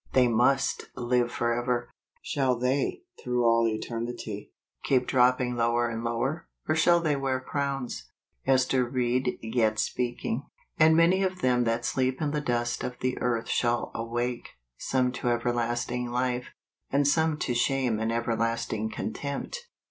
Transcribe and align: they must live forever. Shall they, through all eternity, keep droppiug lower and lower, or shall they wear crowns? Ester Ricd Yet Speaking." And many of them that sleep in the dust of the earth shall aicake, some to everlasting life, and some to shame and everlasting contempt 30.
they 0.13 0.27
must 0.27 0.89
live 0.95 1.31
forever. 1.31 1.91
Shall 2.23 2.57
they, 2.57 3.03
through 3.21 3.43
all 3.45 3.67
eternity, 3.67 4.51
keep 4.83 5.05
droppiug 5.07 5.55
lower 5.55 5.87
and 5.87 6.03
lower, 6.03 6.47
or 6.67 6.73
shall 6.73 6.99
they 6.99 7.15
wear 7.15 7.39
crowns? 7.39 8.09
Ester 8.47 8.83
Ricd 8.83 9.37
Yet 9.43 9.77
Speaking." 9.77 10.47
And 10.79 10.97
many 10.97 11.21
of 11.21 11.41
them 11.41 11.65
that 11.65 11.85
sleep 11.85 12.19
in 12.19 12.31
the 12.31 12.41
dust 12.41 12.83
of 12.83 12.97
the 12.99 13.19
earth 13.19 13.47
shall 13.47 13.91
aicake, 13.93 14.47
some 14.75 15.11
to 15.11 15.27
everlasting 15.29 16.09
life, 16.09 16.47
and 16.89 17.07
some 17.07 17.37
to 17.37 17.53
shame 17.53 17.99
and 17.99 18.11
everlasting 18.11 18.89
contempt 18.89 19.53
30. 19.57 19.65